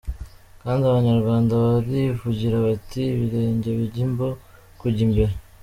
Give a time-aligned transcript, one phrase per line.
[0.61, 4.27] Kandi Abanyarwanda barivugira bati: “ibirenge bijya imbu
[4.79, 5.33] kujya imbere”.